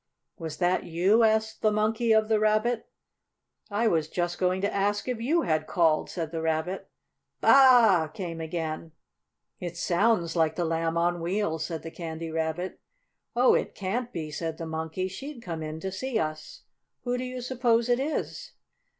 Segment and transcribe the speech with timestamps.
[0.39, 2.89] "Was that you?" asked the Monkey of the Rabbit.
[3.69, 6.89] "I was just going to ask if you had called," said the Rabbit.
[7.39, 8.93] "Baa a a a a!" came again.
[9.59, 12.79] "It sounds like the Lamb on Wheels," said the Candy Rabbit.
[13.35, 15.07] "Oh, it can't be," said the Monkey.
[15.07, 16.63] "She'd come in to see us.
[17.03, 18.53] Who do you suppose it is?"